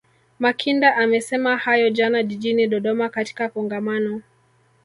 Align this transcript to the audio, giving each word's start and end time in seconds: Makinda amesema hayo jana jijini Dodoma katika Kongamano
Makinda 0.39 0.95
amesema 0.95 1.57
hayo 1.57 1.89
jana 1.89 2.23
jijini 2.23 2.67
Dodoma 2.67 3.09
katika 3.09 3.49
Kongamano 3.49 4.21